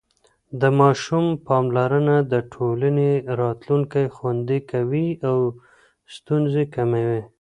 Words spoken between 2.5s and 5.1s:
ټولنې راتلونکی خوندي کوي